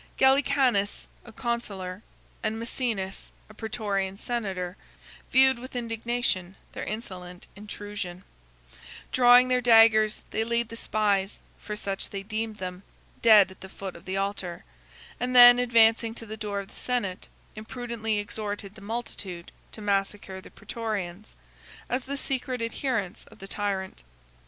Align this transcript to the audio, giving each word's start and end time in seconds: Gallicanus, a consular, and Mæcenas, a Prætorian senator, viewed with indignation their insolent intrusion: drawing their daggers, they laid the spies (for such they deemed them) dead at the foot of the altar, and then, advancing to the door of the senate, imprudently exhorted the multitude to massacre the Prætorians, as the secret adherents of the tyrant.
Gallicanus, 0.17 1.05
a 1.25 1.31
consular, 1.31 2.01
and 2.41 2.55
Mæcenas, 2.59 3.29
a 3.49 3.53
Prætorian 3.53 4.17
senator, 4.17 4.75
viewed 5.31 5.59
with 5.59 5.75
indignation 5.75 6.55
their 6.71 6.83
insolent 6.83 7.45
intrusion: 7.55 8.23
drawing 9.11 9.47
their 9.47 9.61
daggers, 9.61 10.21
they 10.31 10.43
laid 10.43 10.69
the 10.69 10.75
spies 10.75 11.39
(for 11.59 11.75
such 11.75 12.09
they 12.09 12.23
deemed 12.23 12.57
them) 12.57 12.81
dead 13.21 13.51
at 13.51 13.61
the 13.61 13.69
foot 13.69 13.95
of 13.95 14.05
the 14.05 14.17
altar, 14.17 14.65
and 15.19 15.35
then, 15.35 15.59
advancing 15.59 16.15
to 16.15 16.25
the 16.25 16.35
door 16.35 16.59
of 16.59 16.69
the 16.69 16.75
senate, 16.75 17.27
imprudently 17.55 18.17
exhorted 18.17 18.73
the 18.73 18.81
multitude 18.81 19.51
to 19.71 19.81
massacre 19.81 20.41
the 20.41 20.49
Prætorians, 20.49 21.35
as 21.89 22.05
the 22.05 22.17
secret 22.17 22.59
adherents 22.59 23.25
of 23.25 23.37
the 23.37 23.47
tyrant. 23.47 24.01